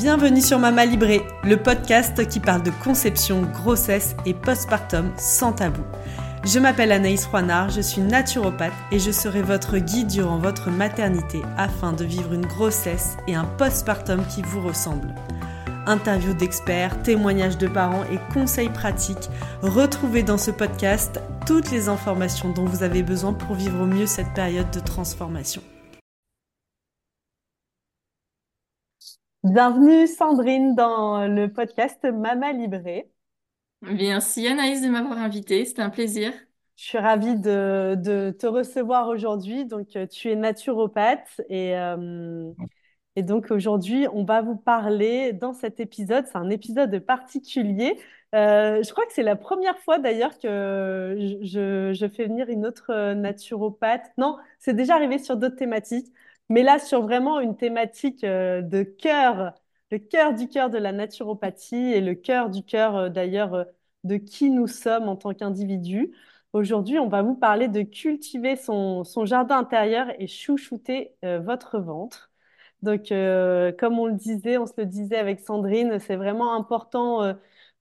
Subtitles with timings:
[0.00, 5.82] Bienvenue sur Mama Libré, le podcast qui parle de conception, grossesse et postpartum sans tabou.
[6.42, 11.42] Je m'appelle Anaïs Roinard, je suis naturopathe et je serai votre guide durant votre maternité
[11.58, 15.14] afin de vivre une grossesse et un postpartum qui vous ressemblent.
[15.86, 19.28] Interviews d'experts, témoignages de parents et conseils pratiques,
[19.60, 24.06] retrouvez dans ce podcast toutes les informations dont vous avez besoin pour vivre au mieux
[24.06, 25.60] cette période de transformation.
[29.44, 33.10] Bienvenue Sandrine dans le podcast Mama Libré.
[33.82, 36.32] Merci Anaïs de m'avoir invitée, c'était un plaisir.
[36.76, 39.66] Je suis ravie de, de te recevoir aujourd'hui.
[39.66, 42.50] Donc, euh, tu es naturopathe et, euh,
[43.16, 46.24] et donc aujourd'hui, on va vous parler dans cet épisode.
[46.26, 47.98] C'est un épisode particulier.
[48.34, 52.64] Euh, je crois que c'est la première fois d'ailleurs que je, je fais venir une
[52.64, 54.10] autre naturopathe.
[54.16, 56.12] Non, c'est déjà arrivé sur d'autres thématiques.
[56.50, 59.54] Mais là, sur vraiment une thématique euh, de cœur,
[59.92, 63.64] le cœur du cœur de la naturopathie et le cœur du cœur euh, d'ailleurs euh,
[64.04, 66.12] de qui nous sommes en tant qu'individus.
[66.52, 72.32] Aujourd'hui, on va vous parler de cultiver son, son jardin intérieur et chouchouter votre ventre.
[72.82, 73.10] Donc,
[73.78, 77.34] comme on le disait, on se le disait avec Sandrine, c'est vraiment important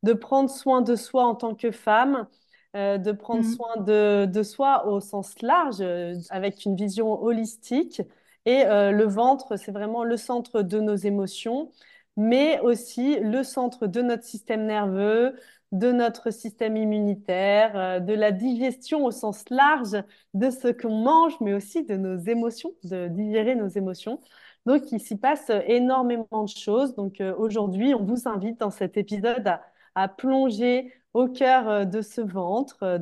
[0.03, 2.27] de prendre soin de soi en tant que femme,
[2.75, 3.53] de prendre Mhm.
[3.55, 5.81] soin de, de soi au sens large,
[6.29, 8.01] avec une vision holistique.
[8.49, 11.69] Et euh, le ventre, c'est vraiment le centre de nos émotions,
[12.17, 15.35] mais aussi le centre de notre système nerveux,
[15.71, 21.39] de notre système immunitaire, euh, de la digestion au sens large de ce qu'on mange,
[21.41, 24.19] mais aussi de nos émotions, de digérer nos émotions.
[24.65, 26.95] Donc, il s'y passe énormément de choses.
[26.95, 29.59] Donc, euh, aujourd'hui, on vous invite dans cet épisode
[29.93, 32.99] à, plonger au cœur de ce ventre,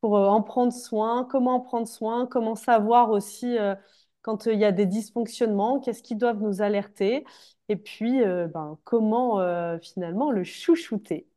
[0.00, 3.56] pour en prendre soin, comment en prendre soin, comment savoir aussi
[4.22, 7.24] quand euh, il y a des dysfonctionnements, qu'est-ce qui doivent nous alerter,
[7.68, 11.28] et puis euh, ben, comment euh, finalement le chouchouter.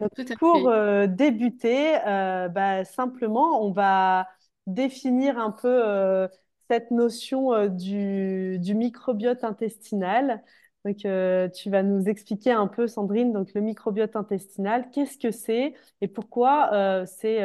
[0.00, 4.28] Donc, à pour euh, débuter, bah, simplement, on va
[4.66, 6.28] définir un peu
[6.68, 10.42] cette notion du, du microbiote intestinal.
[10.84, 15.74] Donc, tu vas nous expliquer un peu, Sandrine, donc le microbiote intestinal, qu'est-ce que c'est
[16.00, 17.40] et pourquoi c'est,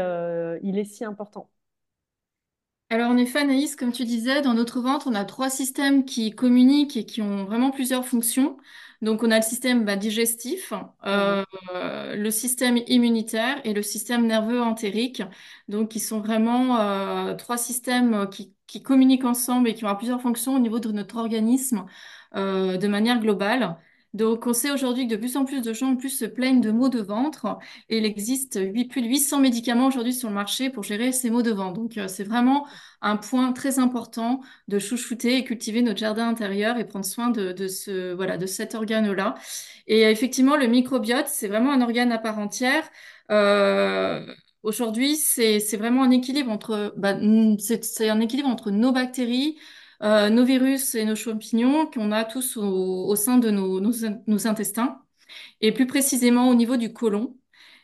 [0.64, 1.50] il est si important.
[2.92, 6.32] Alors en effet, Anaïs, comme tu disais, dans notre ventre, on a trois systèmes qui
[6.36, 8.58] communiquent et qui ont vraiment plusieurs fonctions.
[9.02, 11.46] Donc on a le système bah, digestif, Mhm.
[11.74, 15.24] euh, le système immunitaire et le système nerveux entérique.
[15.68, 20.22] Donc qui sont vraiment euh, trois systèmes qui, qui communiquent ensemble et qui ont plusieurs
[20.22, 21.86] fonctions au niveau de notre organisme
[22.36, 23.78] euh, de manière globale.
[24.16, 26.62] Donc on sait aujourd'hui que de plus en plus de gens en plus se plaignent
[26.62, 27.58] de maux de ventre
[27.90, 31.42] et il existe plus de 800 médicaments aujourd'hui sur le marché pour gérer ces maux
[31.42, 31.74] de ventre.
[31.82, 32.66] Donc euh, c'est vraiment
[33.02, 34.40] un point très important
[34.70, 38.74] de chouchouter et cultiver notre jardin intérieur et prendre soin de, ce, voilà, de cet
[38.74, 39.36] organe-là.
[39.88, 42.90] Et effectivement, le microbiote, c'est vraiment un organe à part entière.
[43.32, 44.26] Euh,
[44.64, 47.18] aujourd'hui, c'est, vraiment un équilibre entre, bah,
[47.60, 49.58] c'est un équilibre entre nos bactéries,
[50.04, 53.94] euh, nos virus et nos champignons qu'on a tous au, au sein de nos, nos,
[54.28, 55.02] nos intestins
[55.62, 57.38] et plus précisément au niveau du côlon.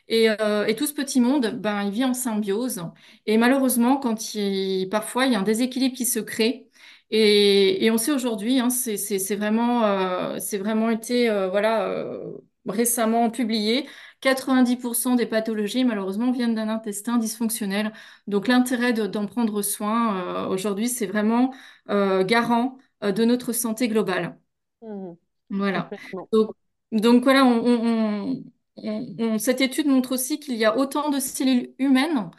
[0.08, 2.82] Et, euh, et tout ce petit monde, ben, il vit en symbiose.
[3.26, 6.68] Et malheureusement, quand il, parfois, il y a un déséquilibre qui se crée.
[7.10, 12.32] Et, et on sait aujourd'hui, hein, c'est, vraiment, euh, c'est vraiment été euh, voilà, euh,
[12.66, 13.86] récemment publié.
[14.22, 17.92] 90% des pathologies, malheureusement, viennent d'un intestin dysfonctionnel.
[18.28, 21.54] Donc l'intérêt de- d'en prendre soin euh, aujourd'hui, c'est vraiment
[21.90, 24.38] euh, garant euh, de notre santé globale.
[24.82, 25.18] Mhm.
[25.50, 25.90] Voilà.
[26.32, 26.50] Donc,
[26.92, 28.44] donc voilà, on, on- on-
[28.76, 32.30] on- on- cette étude montre aussi qu'il y a autant de cellules humaines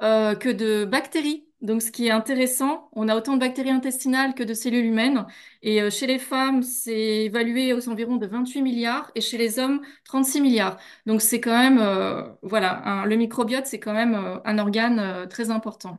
[0.00, 1.49] que de bactéries.
[1.62, 5.26] Donc ce qui est intéressant, on a autant de bactéries intestinales que de cellules humaines.
[5.62, 9.58] Et euh, chez les femmes, c'est évalué aux environs de 28 milliards et chez les
[9.58, 10.78] hommes, 36 milliards.
[11.06, 14.98] Donc c'est quand même, euh, voilà, un- le microbiote, c'est quand même euh, un organe
[14.98, 15.98] euh, très important.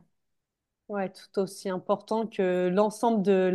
[0.88, 3.50] Ouais, tout aussi important que l'ensemble de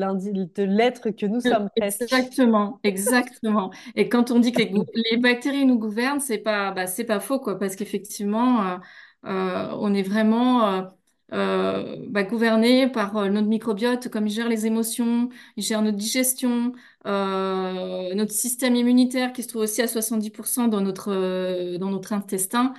[0.63, 1.69] l'être que nous sommes.
[1.75, 3.71] Exactement, exactement.
[3.95, 4.63] Et quand on dit que
[5.11, 8.79] les, bactéries nous gouvernent, c'est pas, bah, c'est pas faux, quoi, parce qu'effectivement,
[9.23, 10.89] on est vraiment
[11.33, 15.97] euh, bah, gouverné par euh, notre microbiote, comme il gère les émotions, il gère notre
[15.97, 16.71] digestion,
[17.05, 22.13] euh, notre système immunitaire qui se trouve aussi à 70% dans notre, euh, dans notre
[22.13, 22.73] intestin.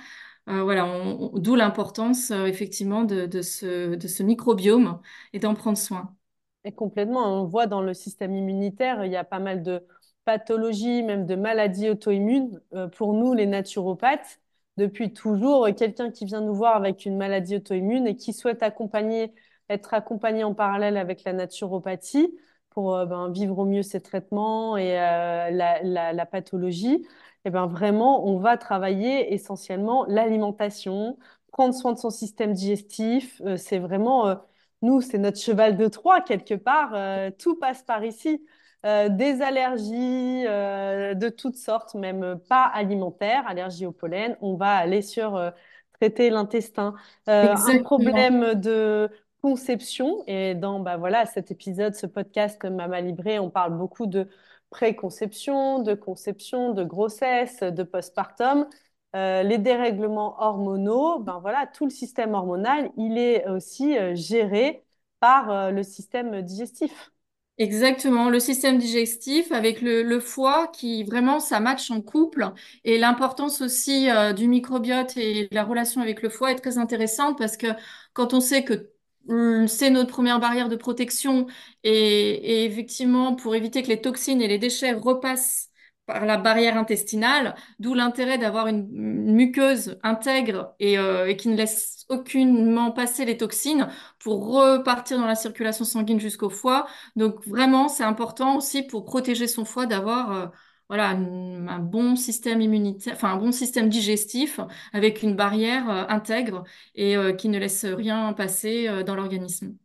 [0.47, 0.87] Voilà,
[1.35, 4.99] d'où l'importance, effectivement, de, de ce, de ce microbiome
[5.31, 6.15] et d'en prendre soin.
[6.63, 9.85] Et complètement, on voit dans le système immunitaire, il y a pas mal de
[10.25, 12.59] pathologies, même de maladies auto-immunes.
[12.97, 14.39] Pour nous, les naturopathes,
[14.79, 18.63] depuis toujours, euh, quelqu'un qui vient nous voir avec une maladie auto-immune et qui souhaite
[18.63, 19.33] accompagner,
[19.69, 22.33] être accompagné en parallèle avec la naturopathie,
[22.71, 27.05] pour euh, ben, vivre au mieux ces traitements et euh, la, pathologie,
[27.45, 31.17] et ben vraiment, on va travailler essentiellement l'alimentation,
[31.51, 33.41] prendre soin de son système digestif.
[33.57, 34.35] C'est vraiment,
[34.81, 36.93] nous, c'est notre cheval de Troie quelque part.
[37.37, 38.45] Tout passe par ici.
[38.85, 44.37] Euh, des allergies euh, de toutes sortes, même pas alimentaires, allergies au pollen.
[44.41, 45.51] On va aller sur euh,
[45.99, 46.95] traiter l'intestin.
[47.27, 49.09] Un problème de
[49.41, 50.23] conception.
[50.27, 54.27] Et dans bah, voilà, cet épisode, ce podcast Mama Libré, on parle beaucoup de
[54.69, 58.67] préconception, de conception, de grossesse, de postpartum.
[59.15, 64.85] Euh, les dérèglements hormonaux, ben voilà, tout le système hormonal, il est aussi euh, géré
[65.19, 67.11] par euh, le système digestif.
[67.61, 72.53] Exactement, le système digestif avec le, foie qui vraiment ça match en couple
[72.85, 77.37] et l'importance aussi euh, du microbiote et la relation avec le foie est très intéressante
[77.37, 77.67] parce que
[78.13, 78.91] quand on sait que
[79.27, 81.47] hum, c'est notre première barrière de protection
[81.83, 85.68] et, et effectivement pour éviter que les toxines et les déchets repassent
[86.09, 91.55] par la barrière intestinale, d'où l'intérêt d'avoir une, muqueuse intègre et, euh, et qui ne
[91.55, 96.87] laisse aucunement passer les toxines pour repartir dans la circulation sanguine jusqu'au foie.
[97.15, 100.47] Donc vraiment, c'est important aussi pour protéger son foie d'avoir euh,
[100.87, 104.59] voilà, un, bon système immunitaire, enfin un bon système digestif
[104.93, 106.63] avec une barrière euh, intègre
[106.95, 109.75] et qui ne laisse rien passer dans l'organisme.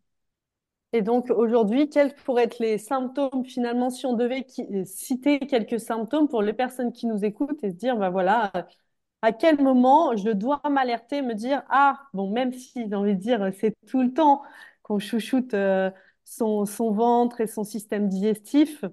[0.95, 4.47] Et donc aujourd'hui, quels pourraient être les symptômes finalement si on devait
[4.85, 8.53] citer quelques symptômes pour les personnes qui nous écoutent et se dire, ben voilà,
[9.23, 13.21] à quel moment je dois m'alerter, me dire, ah, bon, même si j'ai envie de
[13.21, 14.43] dire, c'est tout le temps
[14.85, 15.91] qu'on chouchoute euh,
[16.25, 18.85] son, son ventre et son système digestif,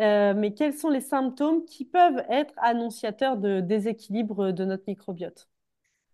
[0.00, 5.49] euh, mais quels sont les symptômes qui peuvent être annonciateurs de déséquilibre de notre microbiote?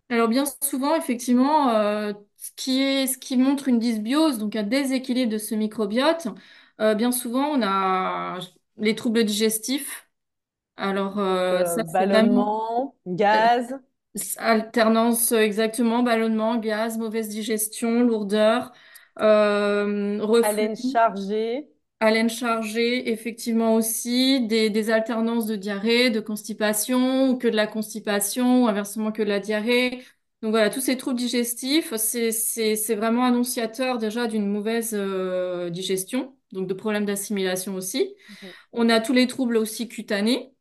[0.08, 4.62] Alors bien souvent, effectivement, euh, ce qui est, ce qui montre une dysbiose, donc un
[4.62, 6.28] déséquilibre de ce microbiote,
[6.80, 8.38] euh, bien souvent, on a
[8.78, 10.08] les troubles digestifs.
[10.76, 13.74] Alors euh, Euh, ça, c'est vraiment ballonnement, gaz,
[14.38, 18.72] Alternance, euh, exactement, ballonnement, gaz, mauvaise digestion, lourdeur,
[19.20, 21.68] euh, reflux, haleine chargée.
[22.00, 27.66] Haleine chargée, effectivement aussi, des, des alternances de diarrhée, de constipation, ou que de la
[27.66, 30.04] constipation, ou inversement que de la diarrhée.
[30.42, 35.70] Donc voilà, tous ces troubles digestifs, c'est, c'est, c'est vraiment annonciateur déjà d'une mauvaise euh,
[35.70, 38.14] digestion, donc de problèmes d'assimilation aussi.
[38.72, 40.52] On a tous les troubles aussi cutanés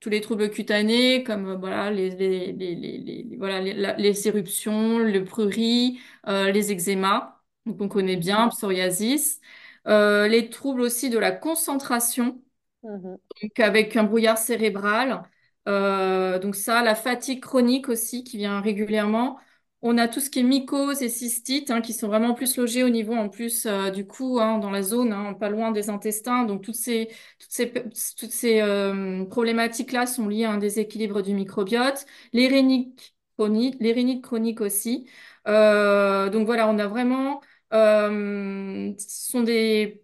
[0.00, 3.96] tous les troubles cutanés comme euh, voilà les, les, les, les, les- voilà les, la-
[3.96, 9.40] les éruptions, le prurit, euh, les eczémas, donc on connaît bien, psoriasis,
[9.86, 12.42] Euh, les troubles aussi de la concentration
[12.82, 15.22] mhm, donc avec un brouillard cérébral.
[15.68, 19.38] Euh, donc ça, la fatigue chronique aussi qui vient régulièrement.
[19.82, 22.84] On a tout ce qui est mycose et cystite hein, qui sont vraiment plus logés
[22.84, 25.88] au niveau en plus euh, du cou, hein, dans la zone, hein, pas loin des
[25.88, 26.44] intestins.
[26.44, 31.34] Donc toutes ces, toutes ces, toutes ces euh, problématiques-là sont liées à un déséquilibre du
[31.34, 32.04] microbiote.
[32.32, 35.08] Les rhinites chroniques, les rhinites chroniques aussi.
[35.46, 37.40] Donc voilà, on a vraiment,
[37.72, 40.02] euh, ce sont des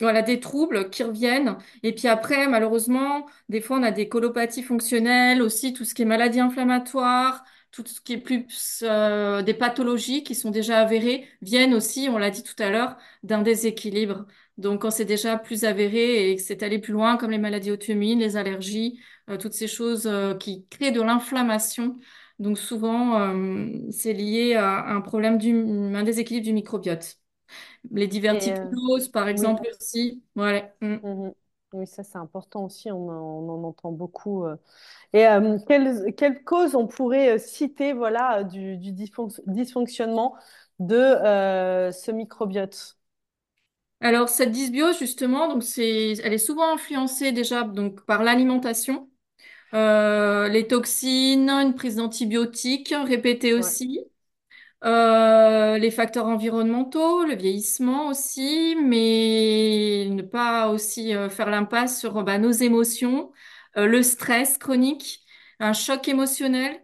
[0.00, 1.56] voilà, des troubles qui reviennent.
[1.84, 6.02] Et puis après, malheureusement, des fois, on a des colopathies fonctionnelles, aussi tout ce qui
[6.02, 11.28] est maladie inflammatoire, tout ce qui est plus euh, des pathologies qui sont déjà avérées,
[11.40, 14.26] viennent aussi, on l'a dit tout à l'heure, d'un déséquilibre.
[14.58, 17.70] Donc, quand c'est déjà plus avéré et que c'est allé plus loin, comme les maladies
[17.70, 19.00] auto-immunes, les allergies,
[19.30, 20.10] euh, toutes ces choses
[20.40, 21.96] qui créent de l'inflammation.
[22.38, 27.18] Donc, souvent, euh, c'est lié à un problème du, un déséquilibre du microbiote.
[27.92, 29.56] Les Et euh, diverticuloses, par oui.
[29.56, 30.22] exemple, aussi.
[30.36, 30.96] Mm.
[31.02, 31.32] Mhm.
[31.72, 34.44] Oui, ça c'est important aussi, on en, on en entend beaucoup.
[34.44, 34.56] euh.
[35.12, 40.34] Et euh, quelles, causes on pourrait citer voilà, du, du dysfonc- dysfonctionnement
[40.80, 40.96] de
[41.92, 42.98] ce microbiote?
[44.00, 49.08] Alors, cette dysbiose, justement, donc c'est, elle est souvent influencée déjà donc, par l'alimentation,
[49.74, 54.00] euh, les toxines, une prise d'antibiotiques répétée aussi.
[54.84, 62.22] Euh, les facteurs environnementaux, le vieillissement aussi, mais ne pas aussi euh, faire l'impasse sur
[62.24, 63.32] bah, nos émotions,
[63.76, 65.20] euh, le stress chronique,
[65.60, 66.80] un choc émotionnel.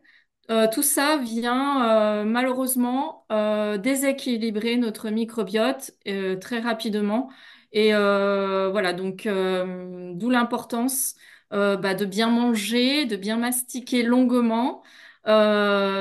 [0.50, 7.30] Euh, tout ça vient euh, malheureusement euh, déséquilibrer notre microbiote euh, très rapidement.
[7.72, 11.16] Et euh, voilà, donc euh, d'où l'importance
[11.52, 14.82] euh, bah, de bien manger, de bien mastiquer longuement.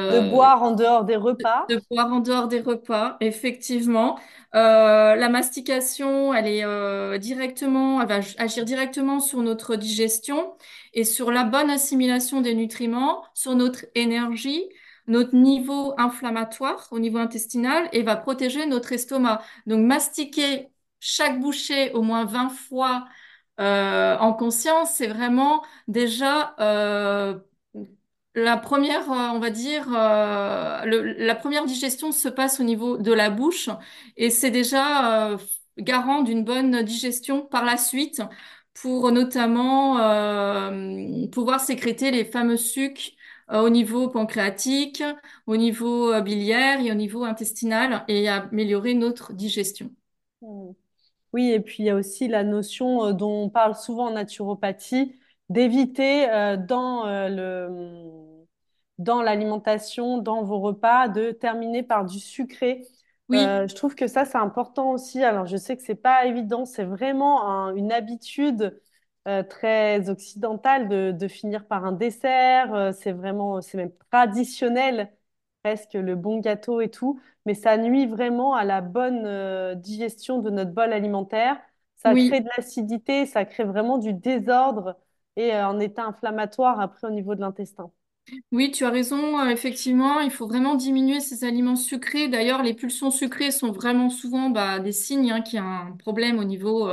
[0.09, 1.69] De Euh, boire en dehors des repas.
[1.69, 4.17] de boire en dehors des repas, effectivement.
[4.55, 10.55] Euh, la mastication, elle est euh, directement, elle va agir directement sur notre digestion
[10.93, 14.63] et sur la bonne assimilation des nutriments, sur notre énergie,
[15.07, 19.41] notre niveau inflammatoire au niveau intestinal et va protéger notre estomac.
[19.65, 20.69] Donc, mastiquer
[21.01, 23.05] chaque bouchée au moins 20 fois
[23.59, 27.39] euh, en conscience, c'est vraiment déjà euh,
[28.35, 32.97] la première, euh, on va dire, euh, le- la première digestion se passe au niveau
[32.97, 33.69] de la bouche
[34.15, 35.37] et c'est déjà euh,
[35.77, 38.21] garant d'une bonne digestion par la suite
[38.75, 43.15] pour notamment euh, pouvoir sécréter les fameux sucs
[43.51, 45.03] euh, au niveau pancréatique,
[45.47, 49.91] au niveau euh, biliaire et au niveau intestinal et améliorer notre digestion.
[50.41, 50.71] Mm.
[51.33, 54.11] Oui, et puis il y a aussi la notion euh, dont on parle souvent en
[54.11, 55.19] naturopathie,
[55.49, 58.45] d'éviter euh, dans euh, le,
[58.97, 62.83] dans l'alimentation, dans vos repas, de terminer par du sucré.
[63.29, 65.23] Oui, je trouve que ça, c'est important aussi.
[65.23, 68.81] Alors, je sais que c'est pas évident, c'est vraiment un- une habitude
[69.49, 72.93] très occidentale de, de finir par un dessert.
[72.95, 75.11] C'est vraiment, c'est même traditionnel,
[75.93, 80.49] le bon gâteau et tout mais ça nuit vraiment à la bonne euh, digestion de
[80.49, 81.57] notre bol alimentaire.
[81.95, 84.97] Ça crée de l'acidité, ça crée vraiment du désordre
[85.37, 87.91] et euh, un état inflammatoire après au niveau de l'intestin.
[88.51, 89.39] Oui, tu as raison.
[89.39, 92.27] euh, effectivement, il faut vraiment diminuer ces aliments sucrés.
[92.27, 95.91] D'ailleurs, les pulsions sucrées sont vraiment souvent bah, des signes hein, qu'il y a un
[95.93, 96.89] problème au niveau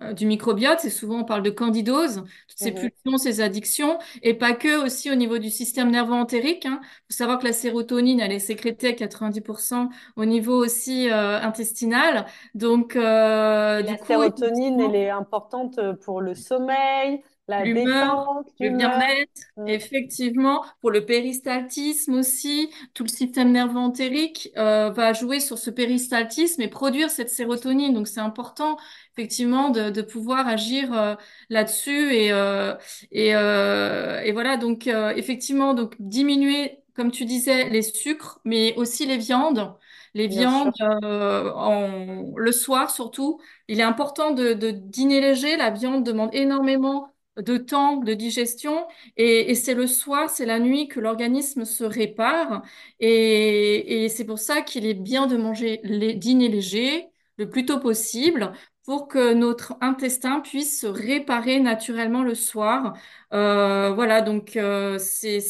[0.00, 0.78] euh, euh, du microbiote.
[0.80, 2.72] C'est souvent, on parle de candidose, toutes ces Mhm.
[2.72, 6.64] pulsions, ces addictions, et pas que aussi au niveau du système nerveux entérique.
[6.64, 11.40] Il faut savoir que la sérotonine, elle est sécrétée à 90% au niveau aussi euh,
[11.40, 12.26] intestinal.
[12.54, 18.26] Donc, euh, Et du la coup, sérotonine, elle est importante pour le sommeil, la L'humeur,
[18.60, 25.40] le bien-être, effectivement, pour le péristaltisme aussi, tout le système nerveux entérique euh, va jouer
[25.40, 27.94] sur ce péristaltisme et produire cette sérotonine.
[27.94, 28.76] Donc c'est important,
[29.16, 31.14] effectivement, de, de pouvoir agir euh,
[31.48, 32.74] là-dessus et euh,
[33.10, 34.56] et, euh, et voilà.
[34.58, 39.74] Donc euh, effectivement, donc diminuer, comme tu disais, les sucres, mais aussi les viandes.
[40.14, 40.72] Les viandes
[41.04, 43.40] euh, en, le soir surtout.
[43.68, 45.56] Il est important de, de dîner léger.
[45.56, 50.58] La viande demande énormément de temps de digestion et, et c'est le soir, c'est la
[50.58, 52.62] nuit que l'organisme se répare
[53.00, 57.66] et, et c'est pour ça qu'il est bien de manger les dîner léger le plus
[57.66, 58.52] tôt possible
[58.84, 62.96] pour que notre intestin puisse se réparer naturellement le soir.
[63.32, 65.40] Euh, voilà, donc euh, c'est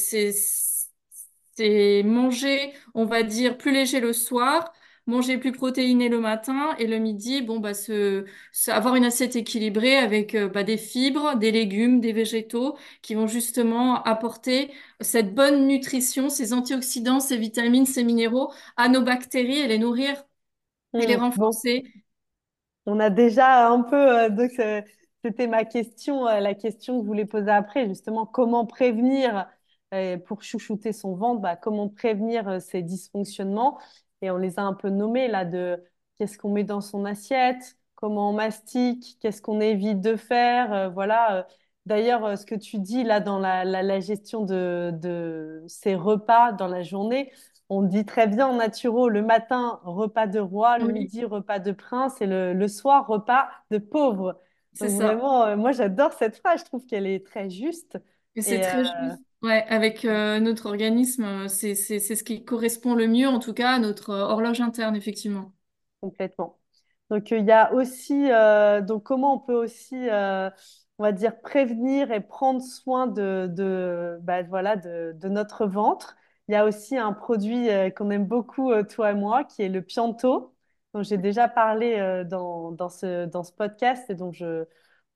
[2.05, 4.73] manger, on va dire, plus léger le soir.
[5.07, 8.25] Manger plus protéiné le matin et le midi, bon bah se
[8.69, 13.29] avoir une assiette équilibrée avec euh, bah, des fibres, des légumes, des végétaux qui vont
[13.29, 19.69] justement apporter cette bonne nutrition, ces antioxydants, ces vitamines, ces minéraux à nos bactéries et
[19.69, 20.25] les nourrir
[20.99, 21.21] et les Mm.
[21.37, 21.85] Bon, renforcer.
[22.87, 24.81] On a déjà un peu, euh, donc euh,
[25.25, 29.49] c'était ma question, euh, la question que je voulais poser après, justement, comment prévenir
[30.27, 33.79] pour chouchouter son ventre, bah, comment prévenir ces dysfonctionnements.
[34.23, 35.83] Et on les a un peu nommés là de
[36.19, 40.73] qu'est-ce qu'on met dans son assiette, comment on mastique, qu'est-ce qu'on évite de faire.
[40.73, 41.39] euh, voilà.
[41.41, 41.43] euh.
[41.87, 45.95] D'ailleurs, euh, ce que tu dis là dans la, la, la gestion de, de ces
[45.95, 47.33] repas dans la journée,
[47.69, 51.59] on dit très bien en naturo, le matin, repas de roi, le Oui, midi, repas
[51.59, 54.41] de prince et le, le soir, repas de pauvre.
[54.75, 55.17] c'est ça.
[55.17, 57.99] vraiment, euh, moi j'adore cette phrase, je trouve qu'elle est très juste.
[58.37, 59.23] Et c'est euh, très juste.
[59.47, 63.75] Ouais, avec euh, notre organisme, euh, c'est ce qui correspond le mieux, en tout cas,
[63.75, 65.53] à notre euh, horloge interne, effectivement.
[66.01, 66.59] Complètement.
[67.11, 68.27] Donc, il y a aussi,
[68.89, 74.43] donc comment on peut aussi, on va dire, prévenir et prendre soin de, de, bah,
[74.43, 76.17] voilà, de, de notre ventre.
[76.49, 79.83] Il y a aussi un produit qu'on aime beaucoup, toi et moi, qui est le
[79.83, 80.53] Pianto,
[80.93, 84.65] dont j'ai déjà parlé dans, dans ce, dans ce podcast et dont je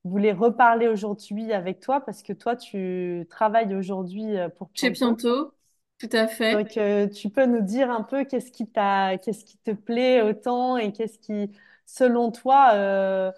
[0.04, 5.52] voulais reparler aujourd'hui avec toi parce que toi, tu travailles aujourd'hui euh, pour Chez Pianto.
[5.98, 6.56] Tout à fait.
[6.56, 10.22] Donc, euh, tu peux nous dire un peu qu'est-ce qui t'a, qu'est-ce qui te plaît
[10.22, 11.50] autant et qu'est-ce qui,
[11.86, 13.30] selon toi, euh,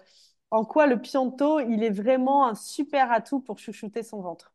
[0.51, 4.53] en quoi le Pianto, il est vraiment un super atout pour chouchouter son ventre?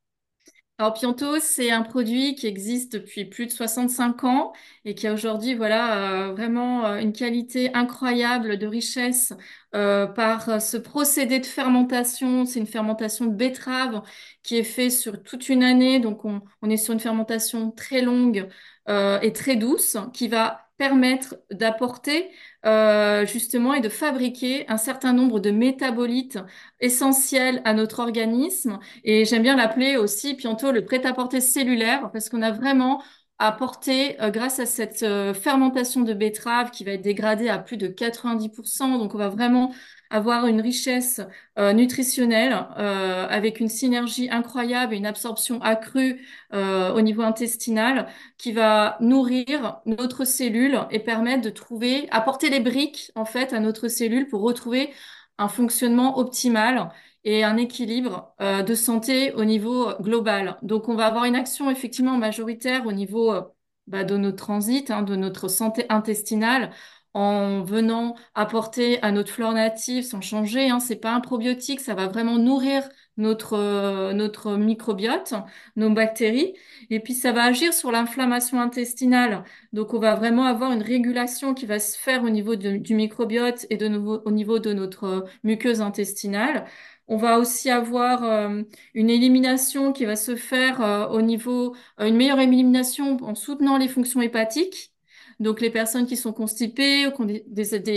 [0.81, 4.53] Alors, Pianto, c'est un produit qui existe depuis plus de 65 ans
[4.85, 9.33] et qui a aujourd'hui, voilà, euh, vraiment euh, une qualité incroyable de richesse
[9.75, 12.45] euh, par ce procédé de fermentation.
[12.45, 14.03] C'est une fermentation de betterave
[14.45, 15.99] qui est fait sur toute une année.
[15.99, 18.49] Donc, on, est sur une fermentation très longue
[18.87, 22.31] et très douce qui va permettre d'apporter
[22.65, 26.39] euh, justement et de fabriquer un certain nombre de métabolites
[26.81, 28.79] essentiels à notre organisme.
[29.05, 33.03] Et j'aime bien l'appeler aussi bientôt le prêt-à-porter cellulaire parce qu'on a vraiment
[33.39, 37.77] apporter, euh, grâce à cette euh, fermentation de betterave qui va être dégradée à plus
[37.77, 38.99] de 90%.
[38.99, 39.73] Donc, on va vraiment
[40.11, 41.21] avoir une richesse
[41.59, 48.97] euh, nutritionnelle avec une synergie incroyable et une absorption accrue au niveau intestinal qui va
[49.01, 54.29] nourrir notre cellule et permettre de trouver, apporter les briques en fait à notre cellule
[54.29, 54.91] pour retrouver
[55.37, 56.91] un fonctionnement optimal
[57.25, 60.59] et un équilibre euh, de santé au niveau global.
[60.63, 63.43] Donc, on va avoir une action effectivement majoritaire au niveau euh,
[63.87, 66.71] bah, de notre transit, hein, de notre santé intestinale,
[67.15, 70.71] en venant apporter à notre flore native sans changer.
[70.71, 75.35] Hein, c'est pas un probiotique, ça va vraiment nourrir notre euh, notre microbiote,
[75.77, 76.55] nos bactéries,
[76.91, 79.45] et puis ça va agir sur l'inflammation intestinale.
[79.73, 83.67] Donc, on va vraiment avoir une régulation qui va se faire au niveau du microbiote
[83.71, 86.67] et de nouveau au niveau de notre muqueuse intestinale.
[87.09, 88.63] On va aussi avoir euh,
[88.95, 93.79] une élimination qui va se faire euh, au niveau, euh, une meilleure élimination en soutenant
[93.79, 94.93] les fonctions hépatiques.
[95.41, 97.43] Donc les personnes qui sont constipées, qui ont des,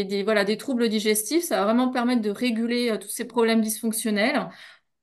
[0.05, 4.47] des, voilà, des troubles digestifs, ça va vraiment permettre de réguler tous ces problèmes dysfonctionnels.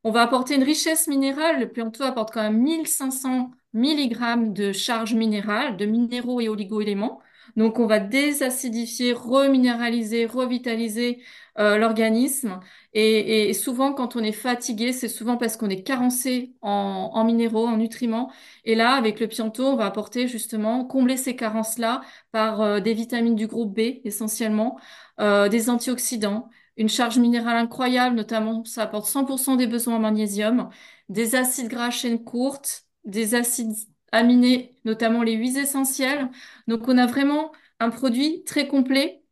[0.05, 1.61] On va apporter une richesse minérale.
[1.61, 7.21] Le Pianto apporte quand même 1500 mg de charge minérale, de minéraux et oligo-éléments.
[7.59, 11.23] Donc on va désacidifier, reminéraliser, revitaliser
[11.57, 12.61] l'organisme
[12.95, 17.77] et, souvent, quand on est fatigué, c'est souvent parce qu'on est carencé en, minéraux, en
[17.77, 18.33] nutriments.
[18.65, 22.01] Et là, avec le Pianto, on va apporter justement, combler ces carences-là
[22.33, 24.79] par euh, des vitamines du groupe B essentiellement,
[25.21, 30.71] euh, des antioxydants, une charge minérale incroyable, notamment ça apporte 100% des besoins en magnésium,
[31.09, 33.75] des acides gras chaîne courte, des acides
[34.13, 36.29] aminés, notamment les huiles essentielles.
[36.67, 39.23] Donc on a vraiment un produit très complet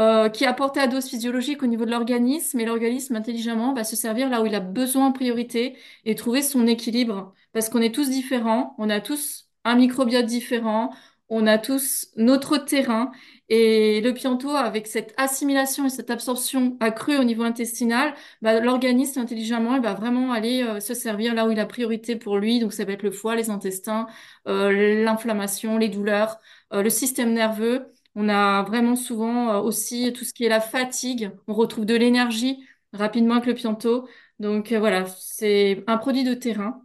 [0.00, 3.84] euh, qui est apporté à dose physiologique au niveau de l'organisme, et l'organisme intelligemment va
[3.84, 7.32] se servir là où il a besoin en priorité et trouver son équilibre.
[7.52, 10.90] Parce qu'on est tous différents, on a tous un microbiote différent,
[11.28, 13.12] on a tous notre terrain,
[13.48, 19.20] et le pianto, avec cette assimilation et cette absorption accrue au niveau intestinal, bah, l'organisme
[19.20, 22.58] intelligemment il va vraiment aller euh, se servir là où il a priorité pour lui.
[22.60, 24.06] Donc ça va être le foie, les intestins,
[24.48, 26.38] euh, l'inflammation, les douleurs,
[26.72, 27.94] le système nerveux.
[28.14, 31.30] On a vraiment souvent euh, aussi tout ce qui est la fatigue.
[31.48, 34.08] On retrouve de l'énergie rapidement avec le Pianto.
[34.38, 36.82] Donc euh, voilà, c'est un produit de terrain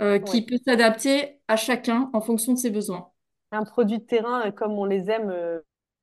[0.00, 3.10] euh, qui peut s'adapter à chacun en fonction de ses besoins.
[3.50, 5.32] Un produit de terrain comme on les aime,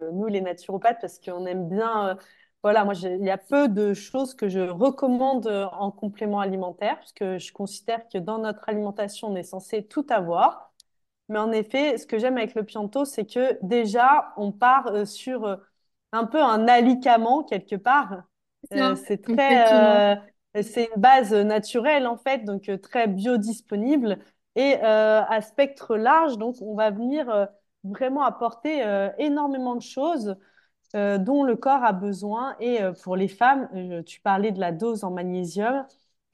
[0.01, 2.17] nous les naturopathes, parce qu'on aime bien.
[2.63, 7.37] voilà, moi, il y a peu de choses que je recommande en complément alimentaire, puisque
[7.37, 10.73] je considère que dans notre alimentation, on est censé tout avoir.
[11.29, 15.05] Mais en effet, ce que j'aime avec le Pianto, c'est que déjà, on part euh,
[15.05, 15.55] sur euh,
[16.11, 18.23] un peu un alicament quelque part.
[18.73, 20.21] Euh, c'est très,
[20.61, 24.19] c'est une base naturelle en fait, donc très biodisponible
[24.55, 26.37] et à spectre large.
[26.37, 27.47] Donc, on va venir
[27.85, 28.83] vraiment apporter
[29.17, 30.35] énormément de choses
[30.93, 32.55] dont le corps a besoin.
[32.59, 35.85] Et pour les femmes, tu parlais de la dose en magnésium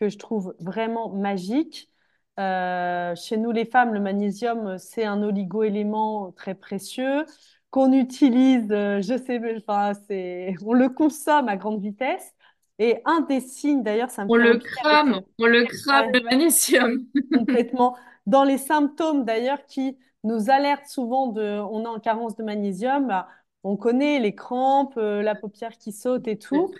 [0.02, 1.92] que je trouve vraiment magique.
[2.40, 7.26] Euh, chez nous, les femmes, le magnésium, c'est un oligo-élément très précieux
[7.70, 12.34] qu'on utilise, euh, je sais, enfin, c'est, on le consomme à grande vitesse.
[12.80, 17.06] Et un des signes, d'ailleurs, ça me On le crame, on le crame, le magnésium.
[17.34, 17.96] complètement.
[18.26, 23.08] Dans les symptômes, d'ailleurs, qui nous alertent souvent de, on est en carence de magnésium,
[23.08, 23.28] bah,
[23.64, 26.74] on connaît les crampes, euh, la paupière qui saute et tout.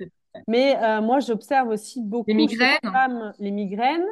[0.48, 2.80] Mais moi, j'observe aussi beaucoup les migraines.
[2.82, 4.06] femmes les migraines.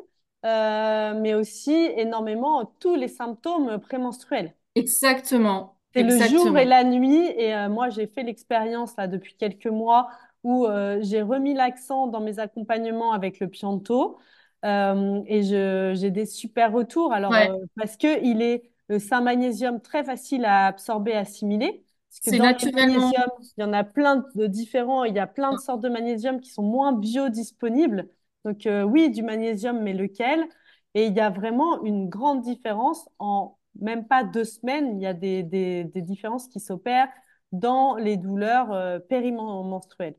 [0.46, 4.56] Euh, mais aussi énormément tous les symptômes prémenstruels.
[4.76, 5.76] Exactement.
[5.94, 7.26] C'est le jour et la nuit.
[7.36, 10.10] Et euh, moi, j'ai fait l'expérience là depuis quelques mois
[10.44, 14.18] où euh, j'ai remis l'accent dans mes accompagnements avec le Pianto.
[14.64, 17.12] et j'ai des super retours.
[17.12, 17.34] Alors,
[17.76, 21.84] parce que il est, c'est un magnésium très facile à absorber, assimiler.
[22.26, 23.12] Dans naturellement...
[23.40, 26.42] il y en a plein de différents, il y a plein de sortes de magnésium
[26.42, 28.10] qui sont moins biodisponibles.
[28.46, 30.44] Donc euh, oui, du magnésium, mais lequel?
[30.96, 35.00] Et il y a vraiment une grande différence en même pas deux semaines.
[35.00, 37.10] Il y a des, des, différences qui s'opèrent
[37.52, 40.16] dans les douleurs euh, périmenstruelles.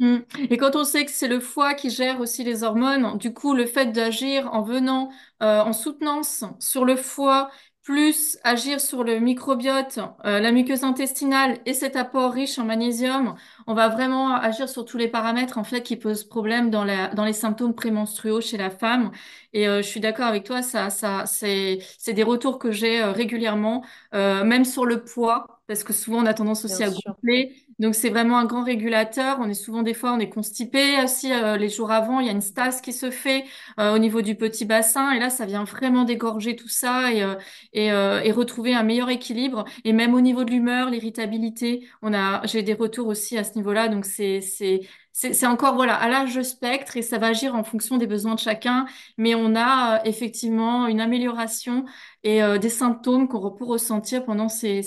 [0.00, 0.18] Mmh.
[0.50, 3.54] Et quand on sait que c'est le foie qui gère aussi les hormones, du coup,
[3.54, 5.10] le fait d'agir en venant
[5.42, 7.50] euh, en soutenance sur le foie
[7.84, 13.36] plus agir sur le microbiote, euh, la muqueuse intestinale et cet apport riche en magnésium,
[13.66, 17.08] on va vraiment agir sur tous les paramètres en fait qui posent problème dans, la,
[17.14, 19.12] dans les symptômes prémenstruaux chez la femme.
[19.52, 23.02] Et euh, je suis d'accord avec toi, ça, ça, c'est, c'est des retours que j'ai
[23.02, 27.63] euh, régulièrement, même sur le poids, parce que souvent on a tendance aussi à gonfler.
[27.78, 29.38] Donc c'est vraiment un grand régulateur.
[29.40, 32.20] On est souvent des fois on est constipé aussi euh, les jours avant.
[32.20, 33.44] Il y a une stase qui se fait
[33.80, 37.22] euh, au niveau du petit bassin et là ça vient vraiment dégorger tout ça et
[37.22, 37.34] euh,
[37.72, 39.64] et, et retrouver un meilleur équilibre.
[39.84, 43.54] Et même au niveau de l'humeur, l'irritabilité, on a j'ai des retours aussi à ce
[43.56, 43.88] niveau-là.
[43.88, 44.80] Donc c'est c'est
[45.16, 48.40] c'est encore voilà à l'âge spectre et ça va agir en fonction des besoins de
[48.40, 48.86] chacun.
[49.16, 51.84] Mais on a effectivement une amélioration
[52.24, 54.82] et euh, des symptômes qu'on peut ressentir pendant ces,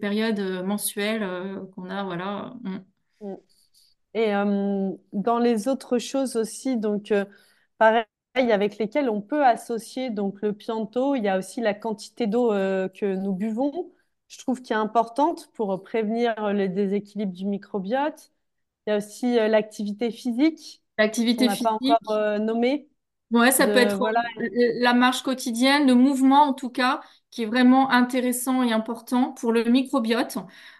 [0.00, 2.54] périodes euh, mensuelles euh, qu'on a, voilà.
[2.64, 2.78] Mm.
[3.20, 3.34] Mm.
[4.14, 7.26] Et euh, dans les autres choses aussi, donc euh,
[7.78, 12.26] pareil, avec lesquelles on peut associer donc le Pianto, il y a aussi la quantité
[12.26, 13.92] d'eau euh, que nous buvons.
[14.28, 18.32] Je trouve qui est importante pour prévenir le déséquilibre du microbiote.
[18.86, 22.88] Il y a aussi euh, l'activité physique L'activité n'a pas encore physique, euh, nommée.
[23.32, 24.22] Ouais, ça peut être voilà.
[24.40, 24.48] euh,
[24.80, 29.52] la marche quotidienne, le mouvement en tout cas, qui est vraiment intéressant et important pour
[29.52, 30.38] le microbiote,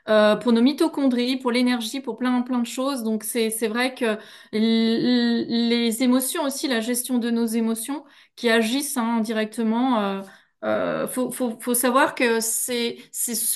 [0.09, 3.03] euh, pour nos mitochondries, pour l'énergie, pour plein plein de choses.
[3.03, 4.17] Donc c'est c'est vrai que
[4.53, 8.05] les émotions aussi, la gestion de nos émotions
[8.37, 9.99] qui agissent hein, directement.
[10.01, 10.23] Euh,
[10.65, 11.31] euh, faut,
[11.75, 12.97] savoir que c'est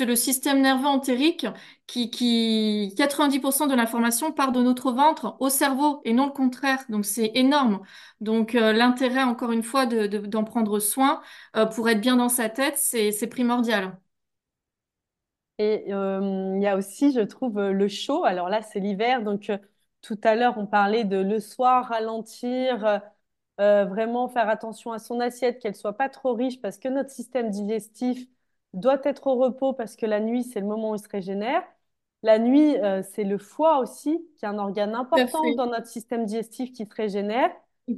[0.07, 1.47] le système nerveux entérique
[1.87, 6.85] qui qui 90% de l'information part de notre ventre au cerveau et non le contraire.
[6.89, 7.81] Donc c'est énorme.
[8.21, 11.23] Donc euh, l'intérêt, encore une fois, de, de- d'en prendre soin
[11.57, 13.99] euh, pour être bien dans sa tête, c'est, primordial.
[15.59, 18.25] Et euh, il y a aussi, je trouve, le chaud.
[18.25, 19.23] Alors là, c'est l'hiver.
[19.23, 19.51] Donc,
[20.03, 23.03] tout à l'heure, on parlait de le soir, ralentir,
[23.61, 27.11] euh, vraiment faire attention à son assiette, qu'elle soit pas trop riche, parce que notre
[27.11, 28.27] système digestif
[28.75, 31.62] doit être au repos, parce que la nuit, c'est le moment où il se régénère.
[32.23, 36.27] La nuit, euh, c'est le foie aussi, qui est un organe important dans notre système
[36.27, 37.51] digestif qui se régénère.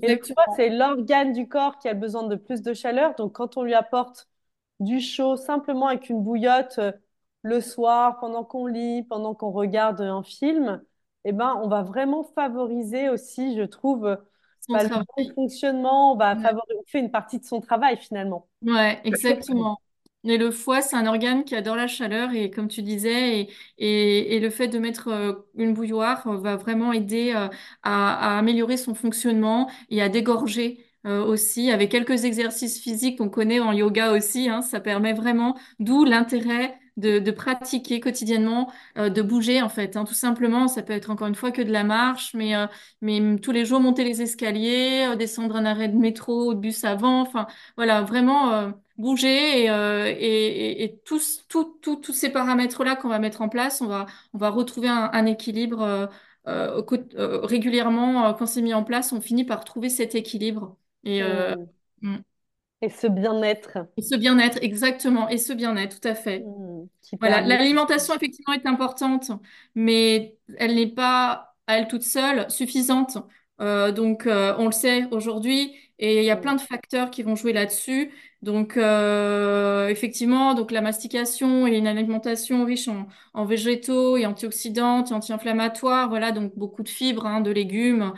[0.03, 0.57] Et le foie, Exactement.
[0.57, 3.15] c'est l'organe du corps qui a besoin de plus de chaleur.
[3.17, 4.29] Donc, quand on lui apporte
[4.81, 6.93] du chaud simplement avec une bouillotte, euh,
[7.43, 10.83] le soir, pendant qu'on lit, pendant qu'on regarde un film,
[11.25, 14.19] eh ben, on va vraiment favoriser aussi, je trouve,
[14.71, 16.13] le bon fonctionnement.
[16.13, 16.41] On va Ouais.
[16.41, 18.49] favoriser, on fait une partie de son travail finalement.
[18.63, 19.79] Ouais, exactement.
[20.25, 23.51] Et le foie, c'est un organe qui adore la chaleur et comme tu disais, et,
[23.79, 27.49] et, et le fait de mettre euh, une bouilloire euh, va vraiment aider euh,
[27.83, 33.29] à, à améliorer son fonctionnement et à dégorger euh, aussi avec quelques exercices physiques qu'on
[33.31, 34.49] connaît en yoga aussi.
[34.49, 39.97] Hein, ça permet vraiment, d'où l'intérêt de, de pratiquer quotidiennement, euh, de bouger en fait.
[39.97, 42.67] Hein, tout simplement, ça peut être encore une fois que de la marche, mais, euh,
[43.01, 46.61] mais tous les jours monter les escaliers, euh, descendre un arrêt de métro ou de
[46.61, 52.97] bus avant, enfin voilà, vraiment bouger et, euh, et, tous, tout, tout- tous ces paramètres-là
[52.97, 56.07] qu'on va mettre en place, on va, on va retrouver un, un équilibre euh,
[56.49, 56.83] euh,
[57.15, 58.35] euh, régulièrement.
[58.35, 61.67] quand c'est mis en place, on finit par trouver cet équilibre et, euh, Hmm.
[62.03, 62.19] mm.
[62.83, 66.45] Et ce bien-être Et ce bien-être, exactement, et ce bien-être, tout à fait.
[67.03, 69.31] qui Voilà, l'alimentation effectivement est importante,
[69.75, 73.19] mais elle n'est pas à elle toute seule suffisante.
[73.61, 77.11] Euh, donc, euh, on le sait aujourd'hui, et il y a Hmm, plein de facteurs
[77.11, 78.11] qui vont jouer là-dessus.
[78.43, 85.05] Donc, euh, effectivement, donc la mastication et une alimentation riche en, en végétaux et antioxydants,
[85.05, 88.13] et anti-inflammatoires, voilà, donc beaucoup de fibres, hein, de légumes.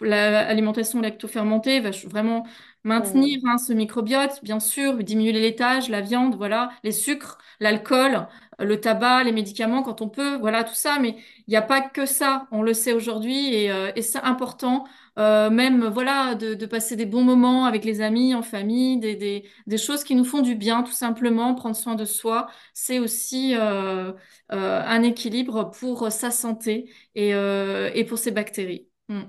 [0.00, 2.46] L'alimentation lactofermentée va vraiment
[2.84, 7.38] maintenir hmm, hein, ce microbiote, bien sûr, diminuer les laitages, la viande, voilà, les sucres
[7.60, 8.26] l'alcool,
[8.58, 10.98] le tabac, les médicaments quand on peut, voilà tout ça.
[11.00, 11.16] Mais
[11.46, 14.84] il n'y a pas que ça, on le sait aujourd'hui et, euh, et c'est important.
[15.18, 19.14] euh, même voilà de, de passer des bons moments avec les amis, en famille, des,
[19.16, 21.54] des, des choses qui nous font du bien, tout simplement.
[21.54, 24.12] Prendre soin de soi, c'est aussi euh,
[24.50, 28.88] un équilibre pour sa santé et, et pour ses bactéries.
[29.08, 29.22] Mm.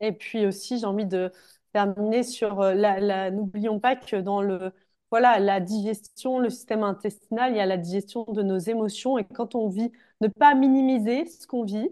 [0.00, 1.32] Et puis aussi, j'ai envie de
[1.74, 4.72] terminer sur euh, la, la- n'oublions pas que dans le,
[5.10, 9.18] voilà, la digestion, le système intestinal, il y a la digestion de nos émotions.
[9.18, 11.90] Et quand on vit, ne pas minimiser ce qu'on vit,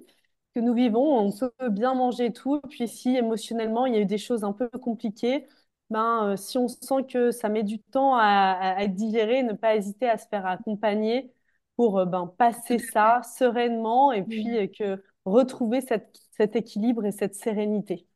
[0.55, 2.61] que nous vivons, on peut bien manger et tout.
[2.71, 5.47] Puis si émotionnellement, il y a eu des choses un peu compliquées,
[5.91, 9.43] ben, euh, si on sent que ça met du temps à, à- à être digéré,
[9.43, 11.33] ne pas hésiter à se faire accompagner
[11.77, 17.13] pour euh, ben, passer ça sereinement et puis euh, que retrouver cette, cet équilibre et
[17.13, 18.07] cette sérénité.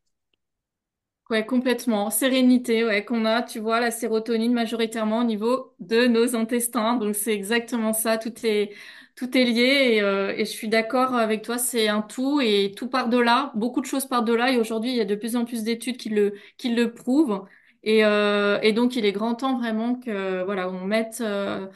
[1.28, 2.08] Ouais, complètement.
[2.10, 6.94] Sérénité, ouais, qu'on a, tu vois, la sérotonine majoritairement au niveau de nos intestins.
[6.94, 8.16] Donc, c'est exactement ça.
[8.16, 8.72] Tout est,
[9.16, 11.58] tout est lié et, euh, et je suis d'accord avec toi.
[11.58, 13.50] C'est un tout et tout part de là.
[13.56, 15.64] Beaucoup de choses partent de là et aujourd'hui, il y a de plus en plus
[15.64, 17.44] d'études qui le, qui le prouvent.
[17.82, 21.66] Et, euh, et donc, il est grand temps vraiment que, voilà, on mette, euh,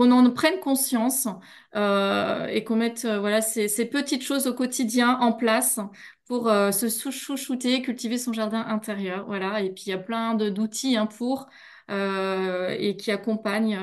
[0.00, 1.28] qu'on en prenne conscience
[1.76, 5.78] euh, et qu'on mette, euh, voilà, ces, petites choses au quotidien en place
[6.24, 9.26] pour euh, se chouchouter, cultiver son jardin intérieur.
[9.26, 9.60] Voilà.
[9.60, 11.48] Et puis il y a plein d'outils hein, pour
[11.88, 13.78] et qui accompagnent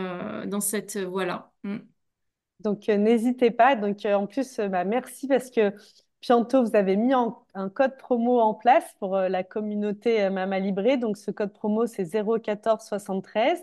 [0.48, 1.52] dans cette voie-là.
[1.64, 1.78] Mm.
[2.62, 3.76] Donc, n'hésitez pas.
[3.76, 5.74] Donc, en plus, bah, merci parce que
[6.22, 10.98] bientôt, vous avez mis un code promo en place pour la communauté Mama Libré.
[10.98, 13.60] Donc, ce code promo, c'est 01473.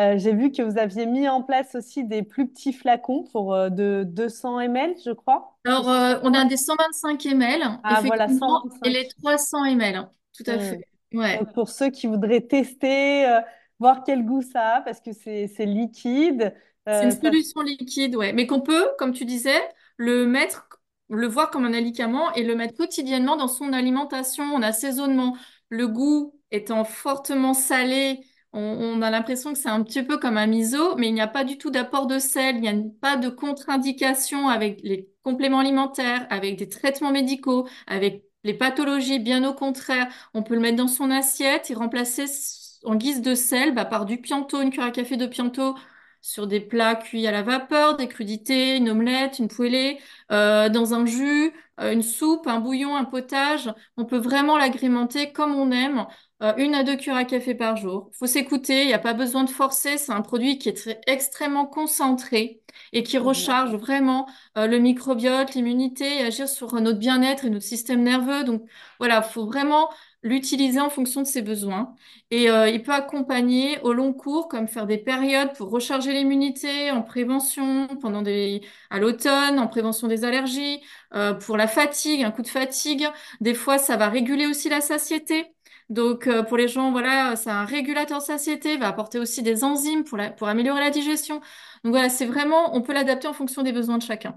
[0.00, 3.54] Euh, j'ai vu que vous aviez mis en place aussi des plus petits flacons pour
[3.54, 5.56] euh, de 200 ml, je crois.
[5.66, 8.92] Alors, euh, on a des 125 ml, Ah, voilà, effectivement, et 125.
[8.92, 10.08] les 300 ml.
[10.36, 10.80] Tout à fait.
[11.12, 11.18] Hmm.
[11.18, 11.38] Ouais.
[11.38, 13.26] Donc, pour ceux qui voudraient tester,
[13.78, 16.54] voir quel goût ça a, parce que c'est liquide,
[16.86, 17.20] C'est une ça...
[17.20, 18.32] solution liquide, ouais.
[18.32, 19.60] Mais qu'on peut, comme tu disais,
[19.96, 24.62] le mettre, le voir comme un médicament et le mettre quotidiennement dans son alimentation, en
[24.62, 25.36] assaisonnement.
[25.68, 28.20] Le goût étant fortement salé,
[28.52, 31.20] on, on a l'impression que c'est un petit peu comme un miso, mais il n'y
[31.20, 35.08] a pas du tout d'apport de sel, il n'y a pas de contre-indication avec les
[35.22, 39.18] compléments alimentaires, avec des traitements médicaux, avec les pathologies.
[39.20, 42.26] Bien au contraire, on peut le mettre dans son assiette et remplacer
[42.84, 45.76] en guise de sel bah, par du Pianto, une cuillère à café de Pianto
[46.22, 49.98] sur des plats cuits à la vapeur, des crudités, une omelette, une poêlée,
[50.32, 53.72] euh, dans un jus, euh, une soupe, un bouillon, un potage.
[53.96, 56.06] On peut vraiment l'agrémenter comme on aime,
[56.42, 58.10] euh, une à deux cuillères à café par jour.
[58.18, 59.98] Faut s'écouter, il n'y a pas besoin de forcer.
[59.98, 63.24] C'est un produit qui est très- extrêmement concentré et qui Mhm.
[63.24, 64.26] recharge vraiment
[64.56, 68.44] euh, le microbiote, l'immunité et agir sur notre bien-être et notre système nerveux.
[68.44, 68.62] Donc
[68.98, 69.90] voilà, faut vraiment
[70.22, 71.94] l'utiliser en fonction de ses besoins.
[72.30, 76.90] Et euh, il peut accompagner au long cours, comme faire des périodes pour recharger l'immunité
[76.90, 80.80] en prévention pendant des à l'automne, en prévention des allergies,
[81.14, 83.06] euh, pour la fatigue, un coup de fatigue.
[83.40, 85.46] Des fois, ça va réguler aussi la satiété.
[85.90, 89.64] Donc, euh, pour les gens, voilà, c'est un régulateur de satiété, va apporter aussi des
[89.64, 91.36] enzymes pour la, pour améliorer la digestion.
[91.84, 94.36] Donc voilà, c'est vraiment, on peut l'adapter en fonction des besoins de chacun.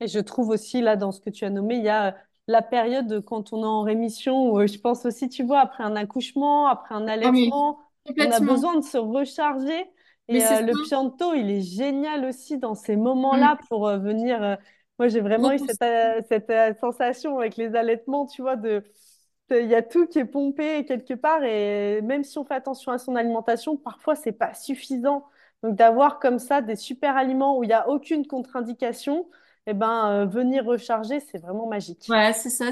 [0.00, 2.12] Et je trouve aussi, là, dans ce que tu as nommé, il y a euh,
[2.48, 5.60] la période de quand on est en rémission, où euh, je pense aussi, tu vois,
[5.60, 7.80] après un accouchement, après un Ah oui, allaitement,
[8.18, 9.86] on a besoin de se recharger.
[10.28, 12.96] Et euh, le Pianto, il est génial aussi dans ces
[13.30, 13.50] Mm.
[13.50, 14.42] moments-là pour euh, venir.
[14.42, 14.56] euh,
[14.98, 15.80] moi, j'ai vraiment eu cette,
[16.28, 18.82] cette sensation avec les allaitements, tu vois, de-
[19.50, 21.42] il y a tout qui est pompé quelque part.
[21.44, 25.26] Et même si on fait attention à son alimentation, parfois, c'est pas suffisant.
[25.62, 29.26] Donc, d'avoir comme ça des super aliments où il n'y a aucune contre-indication
[29.68, 32.06] eh ben, euh, venir recharger, c'est vraiment magique.
[32.08, 32.70] Ouais, c'est ça,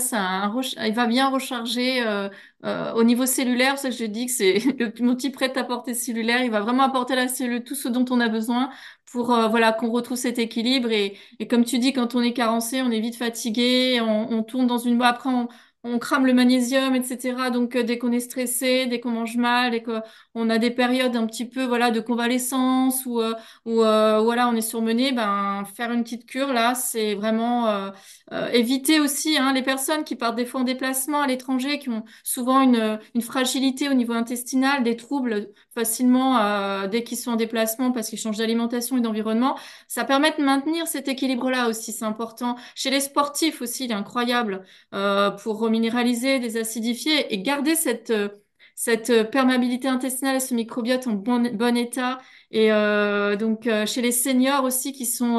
[0.87, 2.29] il va bien recharger euh,
[2.65, 6.53] euh, au niveau cellulaire, c'est que je dis que c'est le petit prêt-à-porter cellulaire, il
[6.53, 8.71] va vraiment apporter la cellule tout ce dont on a besoin
[9.11, 12.33] pour euh, voilà qu'on retrouve cet équilibre et, et comme tu dis, quand on est
[12.33, 15.49] carencé, on est vite fatigué, on, on tourne dans une après on,
[15.85, 17.51] on crame le magnésium, etc.
[17.51, 21.15] Donc euh, dès qu'on est stressé, dès qu'on mange mal et qu'on a des périodes
[21.17, 23.35] un petit peu voilà de convalescence ou euh,
[23.67, 27.91] ou euh, voilà on est surmené, ben faire une petite cure là, c'est vraiment euh,
[28.33, 31.89] euh, éviter aussi hein, les personnes qui partent des fois en déplacement à l'étranger, qui
[31.91, 37.33] ont souvent une, une fragilité au niveau intestinal, des troubles facilement euh, dès qu'ils sont
[37.33, 39.59] en déplacement parce qu'ils changent d'alimentation et d'environnement.
[39.89, 42.57] Ça permet de maintenir cet équilibre-là aussi, c'est important.
[42.75, 48.11] Chez les sportifs aussi, il est incroyable euh, pour reminéraliser, désacidifier et garder cette...
[48.11, 48.29] euh,
[48.77, 52.19] cette euh, perméabilité intestinale et ce microbiote en bon, bon état.
[52.51, 55.39] Et euh, donc euh, chez les seniors aussi qui sont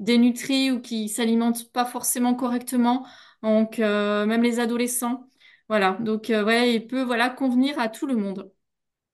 [0.00, 3.06] dénutris ou qui s'alimentent pas forcément correctement.
[3.42, 5.28] Donc, même les adolescents.
[5.68, 5.96] Voilà.
[6.00, 8.50] Donc, ouais, il peut, voilà, convenir à tout le monde.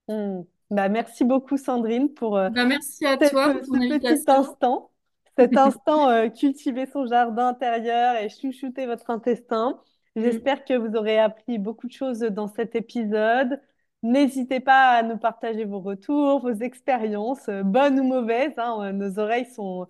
[0.09, 0.43] Hmm.
[0.71, 4.91] Bah, merci beaucoup, Sandrine, pour euh, Ben, merci à cette- toi pour ce petit instant.
[5.39, 9.81] Cet instant, euh, cultiver son jardin intérieur et chouchouter votre intestin.
[10.17, 10.23] Mm.
[10.23, 13.61] J'espère que vous aurez appris beaucoup de choses dans cet épisode.
[14.03, 18.53] N'hésitez pas à nous partager vos retours, vos expériences, euh, bonnes ou mauvaises.
[18.59, 18.79] hein.
[18.83, 19.87] Euh, Nos oreilles sont,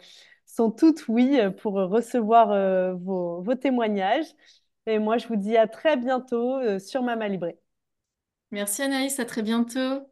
[0.46, 4.26] sont toutes oui euh, pour recevoir euh, vos, vos témoignages.
[4.86, 7.58] Et moi, je vous dis à très bientôt euh, sur Mama Libré.
[8.54, 10.08] Merci Anaïs, à très bientôt.